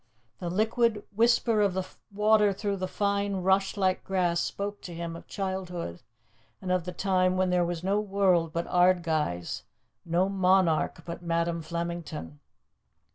The 0.39 0.49
liquid 0.49 1.03
whisper 1.15 1.61
of 1.61 1.75
the 1.75 1.87
water 2.11 2.53
through 2.53 2.77
the 2.77 2.87
fine, 2.87 3.43
rushlike 3.43 4.03
grass 4.03 4.39
spoke 4.41 4.81
to 4.81 4.95
him 4.95 5.15
of 5.15 5.27
childhood 5.27 6.01
and 6.59 6.71
of 6.71 6.85
the 6.85 6.91
time 6.91 7.37
when 7.37 7.51
there 7.51 7.63
was 7.63 7.83
no 7.83 7.99
world 7.99 8.51
but 8.51 8.65
Ardguys, 8.65 9.61
no 10.03 10.27
monarch 10.27 11.03
but 11.05 11.21
Madam 11.21 11.61
Flemington. 11.61 12.39